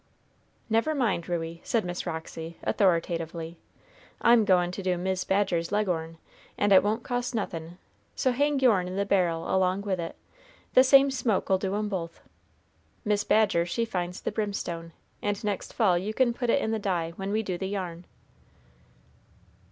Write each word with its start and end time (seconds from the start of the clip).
"Never 0.67 0.95
mind, 0.95 1.29
Ruey," 1.29 1.61
said 1.63 1.85
Miss 1.85 2.07
Roxy, 2.07 2.57
authoritatively, 2.63 3.59
"I'm 4.19 4.45
goin' 4.45 4.71
to 4.71 4.81
do 4.81 4.97
Mis' 4.97 5.23
Badger's 5.23 5.71
leg'orn, 5.71 6.17
and 6.57 6.73
it 6.73 6.81
won't 6.81 7.03
cost 7.03 7.35
nothin'; 7.35 7.77
so 8.15 8.31
hang 8.31 8.59
your'n 8.59 8.87
in 8.87 8.95
the 8.95 9.05
barrel 9.05 9.43
along 9.55 9.81
with 9.83 9.99
it, 9.99 10.15
the 10.73 10.83
same 10.83 11.11
smoke'll 11.11 11.59
do 11.59 11.75
'em 11.75 11.87
both. 11.87 12.19
Mis' 13.05 13.23
Badger 13.23 13.67
she 13.67 13.85
finds 13.85 14.21
the 14.21 14.31
brimstone, 14.31 14.91
and 15.21 15.43
next 15.43 15.71
fall 15.71 15.99
you 15.99 16.15
can 16.15 16.33
put 16.33 16.49
it 16.49 16.63
in 16.63 16.71
the 16.71 16.79
dye 16.79 17.11
when 17.15 17.31
we 17.31 17.43
do 17.43 17.59
the 17.59 17.69
yarn." 17.69 18.05